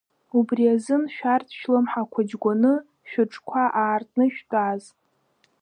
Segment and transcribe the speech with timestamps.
[0.37, 2.73] Убри азын шәарҭ шәлымҳақәа џьгәаны,
[3.09, 4.83] шәыҿқәа аартны шәтәаз…